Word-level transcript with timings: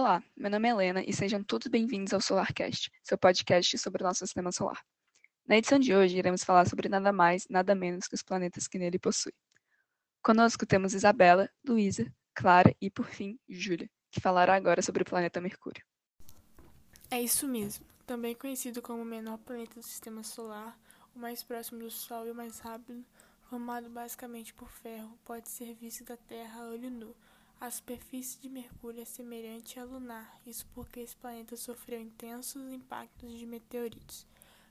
Olá, 0.00 0.24
meu 0.34 0.50
nome 0.50 0.66
é 0.66 0.70
Helena 0.70 1.04
e 1.06 1.12
sejam 1.12 1.44
todos 1.44 1.66
bem-vindos 1.66 2.14
ao 2.14 2.22
SolarCast, 2.22 2.90
seu 3.02 3.18
podcast 3.18 3.76
sobre 3.76 4.02
o 4.02 4.06
nosso 4.06 4.20
sistema 4.20 4.50
solar. 4.50 4.82
Na 5.46 5.58
edição 5.58 5.78
de 5.78 5.94
hoje, 5.94 6.16
iremos 6.16 6.42
falar 6.42 6.66
sobre 6.66 6.88
nada 6.88 7.12
mais, 7.12 7.46
nada 7.50 7.74
menos 7.74 8.08
que 8.08 8.14
os 8.14 8.22
planetas 8.22 8.66
que 8.66 8.78
nele 8.78 8.98
possui. 8.98 9.34
Conosco 10.22 10.64
temos 10.64 10.94
Isabela, 10.94 11.50
Luísa, 11.62 12.10
Clara 12.34 12.74
e, 12.80 12.88
por 12.88 13.04
fim, 13.04 13.38
Júlia, 13.46 13.90
que 14.10 14.22
falará 14.22 14.54
agora 14.54 14.80
sobre 14.80 15.02
o 15.02 15.04
planeta 15.04 15.38
Mercúrio. 15.38 15.84
É 17.10 17.20
isso 17.20 17.46
mesmo. 17.46 17.84
Também 18.06 18.34
conhecido 18.34 18.80
como 18.80 19.02
o 19.02 19.04
menor 19.04 19.36
planeta 19.36 19.74
do 19.74 19.82
sistema 19.82 20.22
solar, 20.22 20.80
o 21.14 21.18
mais 21.18 21.42
próximo 21.42 21.78
do 21.78 21.90
Sol 21.90 22.26
e 22.26 22.30
o 22.30 22.34
mais 22.34 22.58
rápido, 22.58 23.04
formado 23.50 23.90
basicamente 23.90 24.54
por 24.54 24.70
ferro, 24.70 25.18
pode 25.26 25.50
ser 25.50 25.74
visto 25.74 26.04
da 26.04 26.16
Terra 26.16 26.62
a 26.62 26.68
olho 26.70 26.90
nu 26.90 27.14
a 27.60 27.70
superfície 27.70 28.40
de 28.40 28.48
Mercúrio 28.48 29.02
é 29.02 29.04
semelhante 29.04 29.78
à 29.78 29.84
lunar, 29.84 30.40
isso 30.46 30.66
porque 30.74 31.00
esse 31.00 31.14
planeta 31.14 31.54
sofreu 31.58 32.00
intensos 32.00 32.72
impactos 32.72 33.38
de 33.38 33.44
meteoritos. 33.44 34.26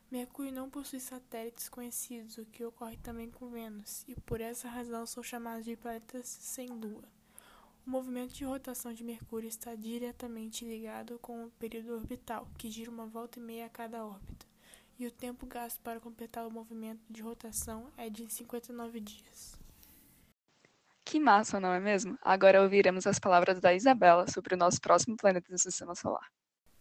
Mercúrio 0.09 0.52
não 0.52 0.71
possui 0.71 0.99
satélites 0.99 1.70
conhecidos, 1.70 2.39
o 2.39 2.45
que 2.45 2.66
ocorre 2.66 2.97
também 2.97 3.30
com 3.30 3.47
Vênus, 3.52 4.03
e 4.07 4.16
por 4.16 4.41
essa 4.41 4.67
razão 4.67 5.05
são 5.05 5.21
chamados 5.21 5.66
de 5.66 5.75
planetas 5.75 6.27
sem 6.27 6.67
lua. 6.67 7.03
O 7.85 7.89
movimento 7.91 8.33
de 8.33 8.44
rotação 8.44 8.91
de 8.91 9.03
Mercúrio 9.03 9.47
está 9.47 9.75
diretamente 9.75 10.66
ligado 10.66 11.19
com 11.19 11.45
o 11.45 11.52
período 11.52 11.94
orbital, 11.94 12.47
que 12.58 12.71
gira 12.71 12.89
uma 12.89 13.05
volta 13.05 13.38
e 13.38 13.41
meia 13.41 13.67
a 13.67 13.69
cada 13.69 14.03
órbita, 14.03 14.47
e 14.97 15.05
o 15.05 15.11
tempo 15.11 15.45
gasto 15.45 15.80
para 15.81 15.99
completar 15.99 16.47
o 16.47 16.52
movimento 16.52 17.02
de 17.08 17.21
rotação 17.21 17.91
é 17.95 18.09
de 18.09 18.27
59 18.27 18.99
dias. 18.99 19.58
Que 21.09 21.19
massa, 21.19 21.59
não 21.59 21.73
é 21.73 21.79
mesmo? 21.79 22.19
Agora 22.21 22.61
ouviremos 22.61 23.07
as 23.07 23.17
palavras 23.17 23.59
da 23.59 23.73
Isabela 23.73 24.27
sobre 24.31 24.53
o 24.53 24.57
nosso 24.57 24.79
próximo 24.79 25.17
planeta 25.17 25.51
do 25.51 25.57
Sistema 25.57 25.95
Solar. 25.95 26.31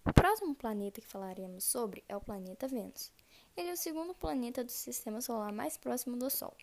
O 0.05 0.13
próximo 0.13 0.55
planeta 0.55 1.01
que 1.01 1.07
falaremos 1.07 1.65
sobre 1.65 2.05
é 2.07 2.15
o 2.15 2.21
planeta 2.21 2.69
Vênus. 2.69 3.11
Ele 3.57 3.71
é 3.71 3.73
o 3.73 3.77
segundo 3.79 4.15
planeta 4.15 4.63
do 4.63 4.71
Sistema 4.71 5.23
Solar 5.23 5.51
mais 5.51 5.79
próximo 5.79 6.15
do 6.15 6.29
Sol. 6.29 6.55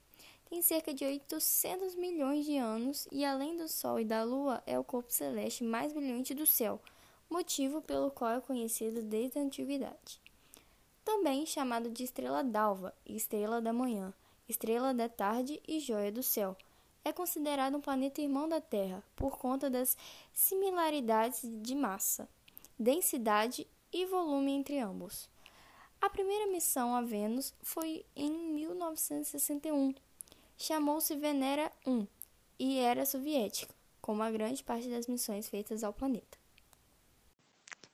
Tem 0.47 0.61
cerca 0.61 0.94
de 0.94 1.05
800 1.05 1.95
milhões 1.95 2.45
de 2.45 2.55
anos 2.55 3.07
e, 3.11 3.25
além 3.25 3.57
do 3.57 3.67
Sol 3.67 4.00
e 4.00 4.05
da 4.05 4.22
Lua, 4.22 4.61
é 4.67 4.77
o 4.77 4.83
corpo 4.83 5.11
celeste 5.11 5.63
mais 5.63 5.91
brilhante 5.91 6.35
do 6.35 6.45
céu, 6.45 6.79
motivo 7.27 7.81
pelo 7.81 8.11
qual 8.11 8.29
é 8.29 8.41
conhecido 8.41 9.02
desde 9.02 9.39
a 9.39 9.41
antiguidade. 9.41 10.22
Também 11.03 11.47
chamado 11.47 11.89
de 11.89 12.03
estrela 12.03 12.44
d'alva, 12.44 12.94
estrela 13.07 13.59
da 13.59 13.73
manhã, 13.73 14.13
estrela 14.47 14.94
da 14.94 15.09
tarde 15.09 15.59
e 15.67 15.79
joia 15.79 16.11
do 16.11 16.22
céu 16.22 16.55
é 17.06 17.14
considerado 17.14 17.78
um 17.78 17.81
planeta 17.81 18.20
irmão 18.20 18.50
da 18.50 18.59
Terra 18.59 19.03
por 19.16 19.38
conta 19.38 19.70
das 19.70 19.95
similaridades 20.34 21.42
de 21.62 21.75
massa, 21.75 22.28
densidade 22.78 23.67
e 23.94 24.08
volume 24.08 24.52
entre 24.52 24.80
ambos. 24.80 25.30
A 26.02 26.09
primeira 26.09 26.52
missão 26.52 26.95
a 26.95 27.02
Vênus 27.02 27.53
foi 27.62 28.03
em 28.16 28.31
1961. 28.56 29.94
Chamou-se 30.58 31.16
Venera 31.16 31.72
1 31.86 32.08
e 32.58 32.80
era 32.80 33.06
soviética, 33.06 33.73
como 34.02 34.23
a 34.23 34.31
grande 34.31 34.64
parte 34.64 34.90
das 34.90 35.08
missões 35.08 35.47
feitas 35.47 35.84
ao 35.84 35.94
planeta. 35.94 36.38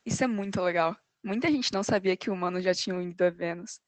Isso 0.06 0.24
é 0.24 0.28
muito 0.28 0.62
legal. 0.62 0.96
Muita 1.24 1.52
gente 1.52 1.74
não 1.74 1.84
sabia 1.84 2.16
que 2.16 2.30
humanos 2.30 2.64
já 2.64 2.74
tinham 2.74 3.02
ido 3.02 3.24
a 3.24 3.30
Vênus. 3.30 3.82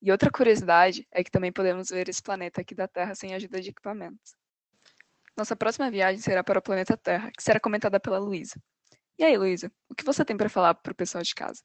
E 0.00 0.12
outra 0.12 0.30
curiosidade 0.30 1.06
é 1.10 1.24
que 1.24 1.30
também 1.30 1.52
podemos 1.52 1.88
ver 1.88 2.08
esse 2.08 2.22
planeta 2.22 2.60
aqui 2.60 2.74
da 2.74 2.86
Terra 2.86 3.14
sem 3.14 3.34
ajuda 3.34 3.60
de 3.60 3.70
equipamentos. 3.70 4.36
Nossa 5.38 5.54
próxima 5.54 5.88
viagem 5.88 6.20
será 6.20 6.42
para 6.42 6.58
o 6.58 6.62
planeta 6.62 6.96
Terra, 6.96 7.30
que 7.30 7.40
será 7.40 7.60
comentada 7.60 8.00
pela 8.00 8.18
Luísa. 8.18 8.60
E 9.16 9.22
aí, 9.22 9.38
Luísa, 9.38 9.70
o 9.88 9.94
que 9.94 10.04
você 10.04 10.24
tem 10.24 10.36
para 10.36 10.48
falar 10.48 10.74
para 10.74 10.90
o 10.90 10.96
pessoal 10.96 11.22
de 11.22 11.32
casa? 11.32 11.62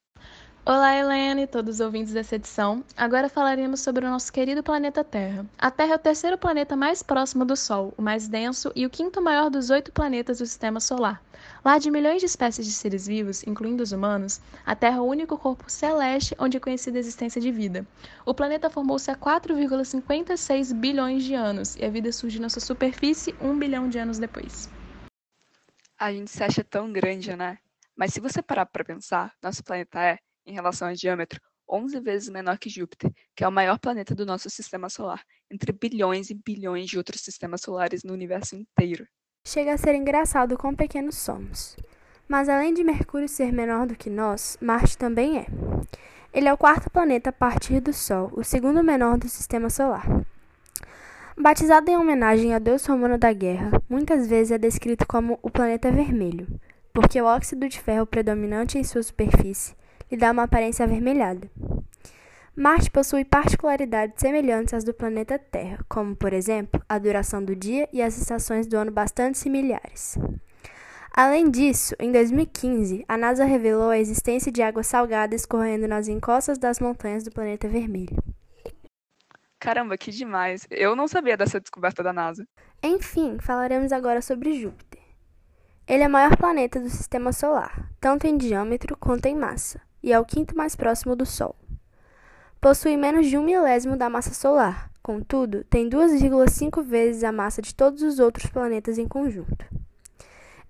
Olá, 0.66 0.96
Helena 0.96 1.41
e 1.41 1.47
todos 1.47 1.75
os 1.75 1.79
ouvintes 1.81 2.13
dessa 2.13 2.38
edição. 2.38 2.85
Agora 2.96 3.28
falaremos 3.28 3.81
sobre 3.81 4.06
o 4.06 4.09
nosso 4.09 4.31
querido 4.31 4.63
planeta 4.63 5.03
Terra. 5.03 5.46
A 5.57 5.69
Terra 5.69 5.91
é 5.91 5.96
o 5.97 6.00
terceiro 6.00 6.38
planeta 6.38 6.74
mais 6.74 7.03
próximo 7.03 7.44
do 7.44 7.53
Sol, 7.53 7.94
o 7.97 8.01
mais 8.01 8.29
denso 8.29 8.72
e 8.74 8.85
o 8.85 8.90
quinto 8.90 9.22
maior 9.22 9.50
dos 9.50 9.69
oito 9.69 9.91
planetas 9.91 10.38
do 10.38 10.46
Sistema 10.46 10.79
Solar. 10.79 11.22
Lá 11.66 11.78
de 11.78 11.91
milhões 11.91 12.22
de 12.22 12.28
espécies 12.28 12.66
de 12.66 12.72
seres 12.72 13.06
vivos, 13.06 13.46
incluindo 13.46 13.84
os 13.84 13.91
humanos, 13.91 14.40
a 14.66 14.74
Terra 14.74 15.00
é 15.00 15.01
o 15.01 15.03
único 15.03 15.38
corpo 15.38 15.69
celeste 15.69 16.34
onde 16.40 16.56
é 16.56 16.62
conhecida 16.62 16.97
a 16.97 17.01
existência 17.01 17.41
de 17.41 17.51
vida. 17.51 17.85
O 18.25 18.34
planeta 18.34 18.69
formou-se 18.69 19.12
há 19.12 19.18
4,56 19.18 20.74
bilhões 20.74 21.25
de 21.25 21.34
anos 21.34 21.75
e 21.75 21.84
a 21.84 21.90
vida 21.90 22.09
surgiu 22.13 22.40
na 22.40 22.47
sua 22.47 22.62
superfície 22.62 23.35
um 23.41 23.59
bilhão 23.59 23.90
de 23.90 24.00
anos 24.00 24.18
depois. 24.18 24.69
A 26.00 26.09
gente 26.13 26.31
se 26.31 26.41
acha 26.41 26.63
tão 26.63 26.90
grande, 26.90 27.35
né? 27.35 27.57
Mas 27.97 28.13
se 28.13 28.22
você 28.22 28.41
parar 28.41 28.66
para 28.66 28.85
pensar, 28.85 29.34
nosso 29.44 29.62
planeta 29.62 30.01
é 30.01 30.19
em 30.46 30.54
relação 30.54 30.88
a 30.88 30.94
diâmetro, 30.94 31.40
11 31.70 32.00
vezes 32.02 32.30
menor 32.30 32.58
que 32.58 32.70
Júpiter, 32.70 33.12
que 33.36 33.44
é 33.44 33.48
o 33.48 33.52
maior 33.52 33.80
planeta 33.80 34.14
do 34.14 34.26
nosso 34.26 34.50
sistema 34.50 34.90
solar, 34.90 35.24
entre 35.52 35.72
bilhões 35.72 36.30
e 36.30 36.34
bilhões 36.34 36.90
de 36.90 36.98
outros 36.98 37.22
sistemas 37.22 37.62
solares 37.62 38.04
no 38.04 38.14
universo 38.14 38.56
inteiro. 38.56 39.08
Chega 39.46 39.74
a 39.74 39.78
ser 39.78 39.96
engraçado 39.96 40.58
quão 40.58 40.76
pequenos 40.76 41.18
somos. 41.18 41.76
Mas 42.28 42.48
além 42.48 42.74
de 42.74 42.84
Mercúrio 42.84 43.28
ser 43.28 43.52
menor 43.52 43.86
do 43.86 43.96
que 43.96 44.09
nós, 44.09 44.58
Marte 44.62 44.98
também 44.98 45.40
é. 45.40 45.46
Ele 46.34 46.48
é 46.48 46.54
o 46.54 46.58
quarto 46.58 46.90
planeta 46.90 47.30
a 47.30 47.34
partir 47.34 47.80
do 47.80 47.94
Sol, 47.94 48.31
o 48.34 48.44
segundo 48.44 48.84
menor 48.84 49.18
do 49.18 49.28
sistema 49.28 49.70
solar. 49.70 50.06
Batizado 51.38 51.90
em 51.90 51.98
homenagem 51.98 52.54
ao 52.54 52.60
deus 52.60 52.86
romano 52.86 53.18
da 53.18 53.34
guerra, 53.34 53.72
muitas 53.90 54.28
vezes 54.28 54.52
é 54.52 54.58
descrito 54.58 55.06
como 55.06 55.40
o 55.42 55.50
planeta 55.50 55.92
vermelho, 55.92 56.48
porque 56.94 57.22
o 57.22 57.25
óxido 57.25 57.68
de 57.68 57.80
ferro 57.80 58.06
predominante 58.06 58.78
em 58.78 58.84
sua 58.84 59.04
superfície 59.04 59.75
lhe 60.13 60.18
dá 60.18 60.31
uma 60.31 60.44
aparência 60.44 60.85
avermelhada. 60.85 61.50
Marte 62.56 62.91
possui 62.91 63.25
particularidades 63.25 64.22
semelhantes 64.22 64.75
às 64.75 64.84
do 64.84 64.94
planeta 64.94 65.40
Terra, 65.40 65.84
como, 65.90 66.16
por 66.16 66.34
exemplo, 66.34 66.79
a 66.88 67.00
duração 67.00 67.44
do 67.44 67.56
dia 67.56 67.90
e 67.91 68.00
as 68.00 68.16
estações 68.16 68.68
do 68.68 68.78
ano 68.78 68.91
bastante 68.91 69.40
similares. 69.40 70.16
Além 71.12 71.50
disso, 71.50 71.96
em 72.00 72.12
2015, 72.12 73.03
a 73.07 73.18
NASA 73.18 73.44
revelou 73.44 73.90
a 73.90 73.97
existência 73.97 74.51
de 74.51 74.62
água 74.62 74.84
salgada 74.84 75.34
escorrendo 75.34 75.88
nas 75.88 76.07
encostas 76.07 76.59
das 76.59 76.80
montanhas 76.80 77.24
do 77.24 77.31
planeta 77.31 77.68
vermelho. 77.68 78.16
Caramba, 79.59 79.97
que 79.97 80.12
demais! 80.12 80.68
Eu 80.69 80.95
não 80.95 81.07
sabia 81.07 81.35
dessa 81.35 81.59
descoberta 81.59 82.03
da 82.03 82.13
NASA. 82.13 82.45
Enfim, 82.84 83.38
falaremos 83.40 83.91
agora 83.91 84.22
sobre 84.22 84.59
Júpiter. 84.59 85.01
Ele 85.88 86.03
é 86.03 86.07
o 86.07 86.12
maior 86.12 86.38
planeta 86.38 86.80
do 86.80 86.90
sistema 86.90 87.31
solar, 87.31 87.90
tanto 88.00 88.28
em 88.28 88.38
diâmetro 88.38 88.95
quanto 88.95 89.25
em 89.25 89.35
massa 89.35 89.81
e 90.03 90.12
é 90.12 90.19
o 90.19 90.25
quinto 90.25 90.56
mais 90.56 90.75
próximo 90.75 91.16
do 91.16 91.25
Sol. 91.25 91.56
Possui 92.59 92.97
menos 92.97 93.28
de 93.28 93.38
um 93.38 93.44
milésimo 93.44 93.97
da 93.97 94.09
massa 94.09 94.34
solar, 94.34 94.91
contudo, 95.02 95.64
tem 95.66 95.90
2,5 95.90 96.84
vezes 96.84 97.24
a 97.24 97.31
massa 97.31 97.62
de 97.62 97.74
todos 97.74 98.02
os 98.03 98.19
outros 98.19 98.50
planetas 98.50 98.97
em 98.97 99.08
conjunto. 99.08 99.66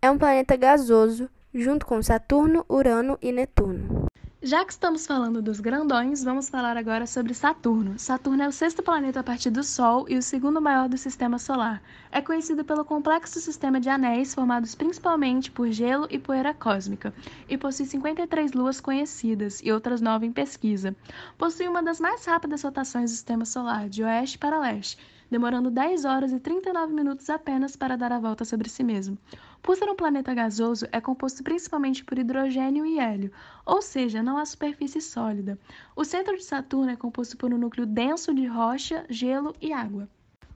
É 0.02 0.10
um 0.10 0.18
planeta 0.18 0.56
gasoso, 0.56 1.30
junto 1.54 1.86
com 1.86 2.02
Saturno, 2.02 2.66
Urano 2.70 3.18
e 3.22 3.32
Netuno. 3.32 4.03
Já 4.46 4.66
que 4.66 4.74
estamos 4.74 5.08
falando 5.08 5.42
dos 5.42 5.62
grandões, 5.62 6.22
vamos 6.22 6.50
falar 6.50 6.76
agora 6.76 7.08
sobre 7.08 7.34
Saturno. 7.34 7.98
Saturno 7.98 8.44
é 8.44 8.48
o 8.50 8.52
sexto 8.52 8.84
planeta 8.84 9.22
a 9.22 9.24
partir 9.24 9.50
do 9.50 9.64
Sol 9.64 10.06
e 10.10 10.18
o 10.18 10.22
segundo 10.22 10.60
maior 10.60 10.90
do 10.90 10.98
sistema 10.98 11.40
solar. 11.40 11.82
É 12.12 12.20
conhecido 12.20 12.66
pelo 12.66 12.84
complexo 12.84 13.40
sistema 13.40 13.80
de 13.80 13.88
anéis 13.88 14.36
formados 14.36 14.76
principalmente 14.76 15.50
por 15.50 15.72
gelo 15.72 16.08
e 16.10 16.20
poeira 16.20 16.54
cósmica, 16.54 17.14
e 17.48 17.58
possui 17.58 17.86
53 17.86 18.52
luas 18.52 18.82
conhecidas 18.82 19.62
e 19.64 19.72
outras 19.72 20.02
nove 20.02 20.26
em 20.26 20.34
pesquisa. 20.34 20.94
Possui 21.38 21.70
uma 21.70 21.82
das 21.82 22.02
mais 22.02 22.26
rápidas 22.26 22.64
rotações 22.64 23.12
do 23.12 23.16
sistema 23.16 23.46
solar, 23.46 23.88
de 23.88 24.04
oeste 24.04 24.38
para 24.38 24.60
leste, 24.60 24.98
demorando 25.34 25.72
10 25.72 26.06
horas 26.06 26.32
e 26.32 26.40
39 26.40 26.94
minutos 26.94 27.28
apenas 27.28 27.76
para 27.76 27.98
dar 27.98 28.12
a 28.12 28.20
volta 28.20 28.46
sobre 28.46 28.70
si 28.70 28.84
mesmo. 28.84 29.18
Por 29.64 29.76
ser 29.76 29.90
um 29.90 29.96
planeta 29.96 30.32
gasoso, 30.32 30.86
é 30.92 31.02
composto 31.02 31.44
principalmente 31.44 32.06
por 32.06 32.20
hidrogênio 32.20 32.86
e 32.86 33.00
hélio, 33.00 33.32
ou 33.66 33.82
seja, 33.82 34.22
não 34.22 34.38
há 34.38 34.46
superfície 34.46 35.02
sólida. 35.02 35.58
O 35.96 36.06
centro 36.06 36.38
de 36.38 36.44
Saturno 36.44 36.92
é 36.92 36.96
composto 36.96 37.36
por 37.36 37.52
um 37.52 37.58
núcleo 37.58 37.88
denso 37.88 38.32
de 38.32 38.46
rocha, 38.46 39.08
gelo 39.10 39.56
e 39.60 39.74
água. 39.74 40.08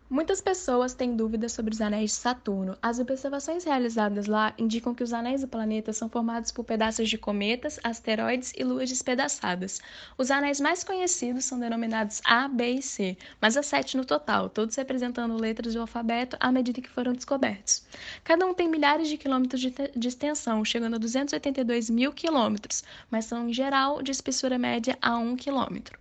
Muitas 0.10 0.40
pessoas 0.40 0.94
têm 0.94 1.18
dúvidas 1.18 1.52
sobre 1.52 1.74
os 1.74 1.82
anéis 1.82 2.12
de 2.12 2.16
Saturno. 2.16 2.78
As 2.82 2.98
observações 2.98 3.66
realizadas 3.66 4.26
lá 4.26 4.54
indicam 4.58 4.96
que 4.96 5.04
os 5.04 5.12
anéis 5.12 5.42
do 5.42 5.50
planeta 5.50 5.92
são 5.92 6.08
formados 6.08 6.50
por 6.50 6.64
pedaços 6.64 7.10
de 7.10 7.18
cometas, 7.18 7.78
asteroides 7.84 8.54
e 8.56 8.64
luas 8.64 8.88
despedaçadas. 8.88 9.82
Os 10.18 10.32
anéis 10.32 10.62
mais 10.62 10.82
conhecidos 10.82 11.44
são 11.44 11.60
denominados 11.60 12.22
A, 12.24 12.48
B 12.48 12.76
e 12.76 12.82
C, 12.82 13.18
mas 13.42 13.58
há 13.58 13.64
sete 13.64 13.98
no 13.98 14.06
total, 14.06 14.50
todos 14.50 14.78
representando 14.78 15.36
letras 15.36 15.74
do 15.74 15.82
alfabeto 15.82 16.38
à 16.40 16.54
medida 16.54 16.82
que 16.82 16.90
foram 16.90 17.12
descobertos. 17.12 17.86
Cada 18.24 18.46
um 18.46 18.54
tem 18.54 18.70
milhares 18.70 19.10
de 19.10 19.18
quilômetros 19.18 19.60
de, 19.60 19.74
de 19.94 20.08
extensão, 20.08 20.64
chegando 20.64 20.96
a 20.96 21.00
282 21.00 21.90
mil 21.90 22.14
quilômetros, 22.14 22.82
mas 23.12 23.26
são, 23.26 23.50
em 23.50 23.54
geral, 23.54 24.02
de 24.02 24.12
espessura 24.12 24.58
média 24.58 24.98
a 25.02 25.18
1 25.18 25.36
quilômetro. 25.36 26.00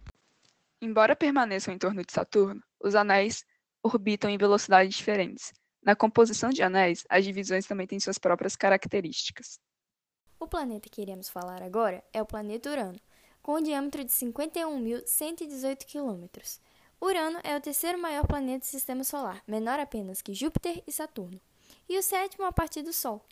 Embora 0.80 1.16
permaneçam 1.16 1.74
em 1.74 1.78
torno 1.78 2.04
de 2.04 2.12
Saturno, 2.12 2.62
os 2.80 2.94
anéis 2.94 3.44
orbitam 3.86 4.28
em 4.28 4.36
velocidades 4.36 4.94
diferentes. 4.94 5.52
Na 5.82 5.94
composição 5.94 6.50
de 6.50 6.62
anéis, 6.62 7.04
as 7.08 7.24
divisões 7.24 7.66
também 7.66 7.86
têm 7.86 8.00
suas 8.00 8.18
próprias 8.18 8.56
características. 8.56 9.60
O 10.38 10.46
planeta 10.46 10.88
que 10.90 11.00
iremos 11.00 11.28
falar 11.28 11.62
agora 11.62 12.04
é 12.12 12.20
o 12.20 12.26
planeta 12.26 12.70
Urano, 12.70 13.00
com 13.42 13.54
um 13.54 13.62
diâmetro 13.62 14.04
de 14.04 14.10
51.118 14.10 15.84
km. 15.86 16.26
Urano 17.00 17.38
é 17.44 17.56
o 17.56 17.60
terceiro 17.60 17.98
maior 17.98 18.26
planeta 18.26 18.60
do 18.60 18.68
sistema 18.68 19.04
solar, 19.04 19.42
menor 19.46 19.78
apenas 19.78 20.20
que 20.20 20.34
Júpiter 20.34 20.82
e 20.86 20.92
Saturno, 20.92 21.40
e 21.88 21.96
o 21.98 22.02
sétimo 22.02 22.44
a 22.44 22.52
partir 22.52 22.82
do 22.82 22.92
Sol. 22.92 23.24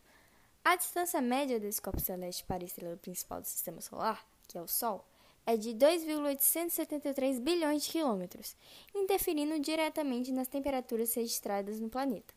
A 0.65 0.77
distância 0.77 1.21
média 1.21 1.59
desse 1.59 1.83
corpo 1.83 2.01
celeste 2.01 2.45
para 2.45 2.63
a 2.63 2.67
estrela 2.67 2.97
principal 2.97 3.41
do 3.41 3.47
sistema 3.47 3.81
solar, 3.81 4.25
que 4.47 4.57
é 4.57 4.63
o 4.63 4.69
Sol, 4.69 5.05
é 5.47 5.57
de 5.57 5.75
2,873 5.75 7.39
bilhões 7.39 7.85
de 7.85 7.91
quilômetros, 7.91 8.57
interferindo 8.95 9.59
diretamente 9.59 10.33
nas 10.33 10.49
temperaturas 10.49 11.13
registradas 11.15 11.81
no 11.81 11.89
planeta. 11.89 12.35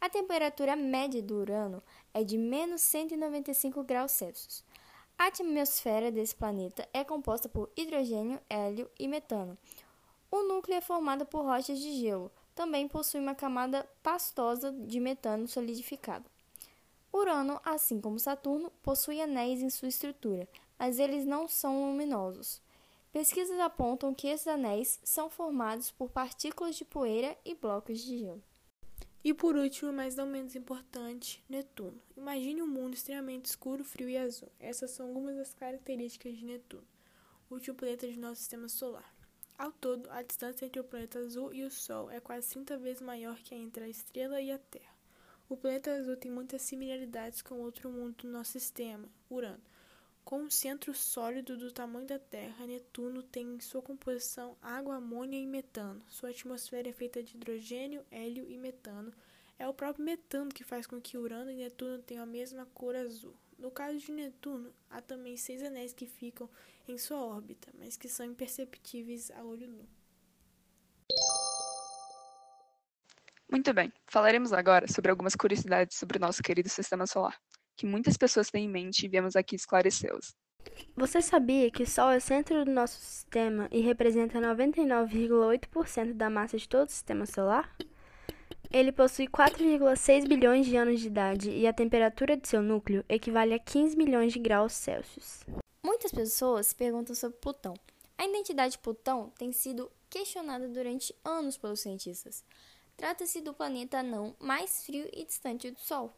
A 0.00 0.08
temperatura 0.08 0.76
média 0.76 1.22
do 1.22 1.36
Urano 1.36 1.82
é 2.12 2.22
de 2.22 2.36
menos 2.36 2.80
195 2.82 3.82
graus 3.84 4.12
Celsius. 4.12 4.64
A 5.18 5.26
atmosfera 5.26 6.10
desse 6.10 6.34
planeta 6.34 6.88
é 6.92 7.04
composta 7.04 7.48
por 7.48 7.70
hidrogênio, 7.76 8.40
hélio 8.48 8.90
e 8.98 9.06
metano. 9.06 9.56
O 10.30 10.42
núcleo 10.44 10.78
é 10.78 10.80
formado 10.80 11.26
por 11.26 11.44
rochas 11.44 11.78
de 11.78 11.92
gelo. 11.92 12.30
Também 12.54 12.88
possui 12.88 13.20
uma 13.20 13.34
camada 13.34 13.86
pastosa 14.02 14.72
de 14.72 15.00
metano 15.00 15.46
solidificado. 15.46 16.24
Urano, 17.12 17.60
assim 17.64 18.00
como 18.00 18.18
Saturno, 18.18 18.70
possui 18.82 19.20
anéis 19.20 19.60
em 19.60 19.68
sua 19.68 19.88
estrutura, 19.88 20.48
mas 20.80 20.98
eles 20.98 21.26
não 21.26 21.46
são 21.46 21.90
luminosos. 21.90 22.62
Pesquisas 23.12 23.60
apontam 23.60 24.14
que 24.14 24.28
esses 24.28 24.46
anéis 24.46 24.98
são 25.04 25.28
formados 25.28 25.90
por 25.90 26.08
partículas 26.08 26.74
de 26.74 26.86
poeira 26.86 27.36
e 27.44 27.54
blocos 27.54 28.00
de 28.00 28.18
gelo. 28.18 28.42
E 29.22 29.34
por 29.34 29.56
último, 29.56 29.92
mas 29.92 30.16
não 30.16 30.24
menos 30.24 30.56
importante, 30.56 31.44
Netuno. 31.46 32.00
Imagine 32.16 32.62
um 32.62 32.66
mundo 32.66 32.94
extremamente 32.94 33.44
escuro, 33.44 33.84
frio 33.84 34.08
e 34.08 34.16
azul. 34.16 34.48
Essas 34.58 34.92
são 34.92 35.08
algumas 35.08 35.36
das 35.36 35.52
características 35.52 36.38
de 36.38 36.46
Netuno, 36.46 36.86
o 37.50 37.54
último 37.54 37.76
planeta 37.76 38.08
de 38.08 38.18
nosso 38.18 38.40
sistema 38.40 38.66
solar. 38.66 39.14
Ao 39.58 39.70
todo, 39.72 40.10
a 40.10 40.22
distância 40.22 40.64
entre 40.64 40.80
o 40.80 40.84
planeta 40.84 41.18
azul 41.18 41.52
e 41.52 41.62
o 41.62 41.70
Sol 41.70 42.10
é 42.10 42.20
quase 42.20 42.48
30 42.48 42.78
vezes 42.78 43.02
maior 43.02 43.36
que 43.42 43.54
a 43.54 43.58
entre 43.58 43.84
a 43.84 43.88
estrela 43.88 44.40
e 44.40 44.50
a 44.50 44.58
Terra. 44.58 44.94
O 45.46 45.58
planeta 45.58 45.92
azul 45.92 46.16
tem 46.16 46.32
muitas 46.32 46.62
similaridades 46.62 47.42
com 47.42 47.60
outro 47.60 47.90
mundo 47.90 48.14
do 48.22 48.28
nosso 48.28 48.52
sistema, 48.52 49.06
Urano. 49.28 49.60
Com 50.30 50.42
um 50.42 50.48
centro 50.48 50.94
sólido 50.94 51.56
do 51.56 51.72
tamanho 51.72 52.06
da 52.06 52.16
Terra, 52.16 52.64
Netuno 52.64 53.20
tem 53.20 53.56
em 53.56 53.58
sua 53.58 53.82
composição 53.82 54.56
água, 54.62 54.94
amônia 54.94 55.36
e 55.36 55.44
metano. 55.44 56.00
Sua 56.06 56.30
atmosfera 56.30 56.88
é 56.88 56.92
feita 56.92 57.20
de 57.20 57.34
hidrogênio, 57.34 58.06
hélio 58.12 58.48
e 58.48 58.56
metano. 58.56 59.12
É 59.58 59.66
o 59.66 59.74
próprio 59.74 60.04
metano 60.04 60.54
que 60.54 60.62
faz 60.62 60.86
com 60.86 61.00
que 61.00 61.18
Urano 61.18 61.50
e 61.50 61.56
Netuno 61.56 61.98
tenham 61.98 62.22
a 62.22 62.26
mesma 62.26 62.64
cor 62.66 62.94
azul. 62.94 63.34
No 63.58 63.72
caso 63.72 63.98
de 63.98 64.12
Netuno, 64.12 64.72
há 64.88 65.00
também 65.00 65.36
seis 65.36 65.64
anéis 65.64 65.92
que 65.92 66.06
ficam 66.06 66.48
em 66.86 66.96
sua 66.96 67.20
órbita, 67.24 67.68
mas 67.76 67.96
que 67.96 68.08
são 68.08 68.24
imperceptíveis 68.24 69.32
a 69.32 69.42
olho 69.42 69.66
nu. 69.66 69.84
Muito 73.50 73.74
bem, 73.74 73.92
falaremos 74.06 74.52
agora 74.52 74.86
sobre 74.86 75.10
algumas 75.10 75.34
curiosidades 75.34 75.98
sobre 75.98 76.18
o 76.18 76.20
nosso 76.20 76.40
querido 76.40 76.68
sistema 76.68 77.04
solar 77.04 77.36
que 77.80 77.86
muitas 77.86 78.14
pessoas 78.18 78.50
têm 78.50 78.66
em 78.66 78.68
mente 78.68 79.06
e 79.06 79.08
viemos 79.08 79.34
aqui 79.34 79.56
esclarecê-las. 79.56 80.36
Você 80.94 81.22
sabia 81.22 81.70
que 81.70 81.82
o 81.82 81.86
Sol 81.86 82.10
é 82.10 82.18
o 82.18 82.20
centro 82.20 82.62
do 82.62 82.70
nosso 82.70 83.00
sistema 83.00 83.68
e 83.72 83.80
representa 83.80 84.38
99,8% 84.38 86.12
da 86.12 86.28
massa 86.28 86.58
de 86.58 86.68
todo 86.68 86.88
o 86.88 86.90
sistema 86.90 87.24
solar? 87.24 87.74
Ele 88.70 88.92
possui 88.92 89.26
4,6 89.26 90.28
bilhões 90.28 90.66
de 90.66 90.76
anos 90.76 91.00
de 91.00 91.06
idade 91.06 91.50
e 91.50 91.66
a 91.66 91.72
temperatura 91.72 92.36
de 92.36 92.46
seu 92.46 92.62
núcleo 92.62 93.02
equivale 93.08 93.54
a 93.54 93.58
15 93.58 93.96
milhões 93.96 94.34
de 94.34 94.38
graus 94.38 94.74
Celsius. 94.74 95.40
Muitas 95.82 96.12
pessoas 96.12 96.66
se 96.66 96.76
perguntam 96.76 97.14
sobre 97.14 97.38
Plutão. 97.38 97.72
A 98.18 98.26
identidade 98.26 98.72
de 98.72 98.78
Plutão 98.78 99.32
tem 99.38 99.52
sido 99.52 99.90
questionada 100.10 100.68
durante 100.68 101.14
anos 101.24 101.56
pelos 101.56 101.80
cientistas. 101.80 102.44
Trata-se 102.94 103.40
do 103.40 103.54
planeta 103.54 104.00
anão 104.00 104.36
mais 104.38 104.84
frio 104.84 105.08
e 105.14 105.24
distante 105.24 105.70
do 105.70 105.80
Sol. 105.80 106.14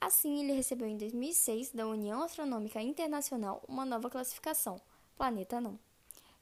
Assim, 0.00 0.40
ele 0.40 0.52
recebeu 0.52 0.86
em 0.86 0.96
2006 0.96 1.72
da 1.72 1.86
União 1.86 2.22
Astronômica 2.22 2.80
Internacional 2.80 3.62
uma 3.66 3.84
nova 3.84 4.08
classificação, 4.08 4.80
planeta 5.16 5.60
não. 5.60 5.78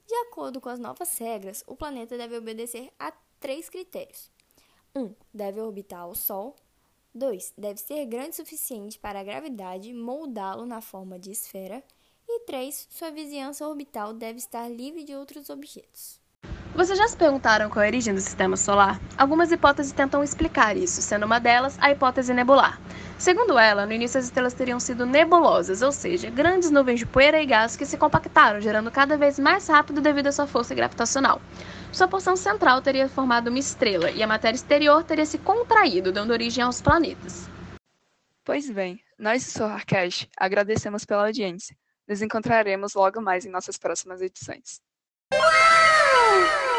De 0.06 0.14
acordo 0.28 0.60
com 0.60 0.68
as 0.68 0.78
novas 0.78 1.16
regras, 1.18 1.64
o 1.66 1.74
planeta 1.74 2.16
deve 2.16 2.36
obedecer 2.36 2.92
a 2.98 3.10
três 3.40 3.68
critérios: 3.68 4.30
1. 4.94 5.00
Um, 5.00 5.14
deve 5.32 5.60
orbitar 5.60 6.08
o 6.08 6.14
Sol. 6.14 6.54
2. 7.14 7.54
Deve 7.56 7.80
ser 7.80 8.04
grande 8.04 8.30
o 8.30 8.34
suficiente 8.34 8.98
para 8.98 9.20
a 9.20 9.24
gravidade 9.24 9.92
moldá-lo 9.92 10.66
na 10.66 10.82
forma 10.82 11.18
de 11.18 11.30
esfera. 11.30 11.82
E 12.28 12.40
3. 12.40 12.88
Sua 12.90 13.10
vizinhança 13.10 13.66
orbital 13.66 14.12
deve 14.12 14.38
estar 14.38 14.68
livre 14.68 15.02
de 15.02 15.14
outros 15.14 15.48
objetos. 15.48 16.20
Vocês 16.76 16.98
já 16.98 17.08
se 17.08 17.16
perguntaram 17.16 17.70
qual 17.70 17.82
é 17.82 17.86
a 17.86 17.88
origem 17.88 18.12
do 18.12 18.20
sistema 18.20 18.54
solar? 18.54 19.00
Algumas 19.16 19.50
hipóteses 19.50 19.92
tentam 19.92 20.22
explicar 20.22 20.76
isso, 20.76 21.00
sendo 21.00 21.24
uma 21.24 21.40
delas 21.40 21.78
a 21.80 21.90
hipótese 21.90 22.34
nebular. 22.34 22.78
Segundo 23.18 23.58
ela, 23.58 23.86
no 23.86 23.94
início 23.94 24.18
as 24.18 24.26
estrelas 24.26 24.52
teriam 24.52 24.78
sido 24.78 25.06
nebulosas, 25.06 25.80
ou 25.80 25.90
seja, 25.90 26.28
grandes 26.28 26.70
nuvens 26.70 26.98
de 26.98 27.06
poeira 27.06 27.40
e 27.40 27.46
gás 27.46 27.76
que 27.76 27.86
se 27.86 27.96
compactaram, 27.96 28.60
gerando 28.60 28.90
cada 28.90 29.16
vez 29.16 29.38
mais 29.38 29.66
rápido 29.66 30.02
devido 30.02 30.26
à 30.26 30.32
sua 30.32 30.46
força 30.46 30.74
gravitacional. 30.74 31.40
Sua 31.90 32.06
porção 32.06 32.36
central 32.36 32.82
teria 32.82 33.08
formado 33.08 33.48
uma 33.48 33.58
estrela 33.58 34.10
e 34.10 34.22
a 34.22 34.26
matéria 34.26 34.56
exterior 34.56 35.02
teria 35.02 35.24
se 35.24 35.38
contraído, 35.38 36.12
dando 36.12 36.32
origem 36.32 36.62
aos 36.62 36.82
planetas. 36.82 37.48
Pois 38.44 38.68
bem, 38.68 39.00
nós 39.18 39.42
do 39.46 39.50
SolarCast 39.50 40.28
agradecemos 40.36 41.06
pela 41.06 41.24
audiência. 41.24 41.74
Nos 42.06 42.20
encontraremos 42.20 42.92
logo 42.92 43.22
mais 43.22 43.46
em 43.46 43.50
nossas 43.50 43.78
próximas 43.78 44.20
edições. 44.20 44.82
Tchau! 46.26 46.75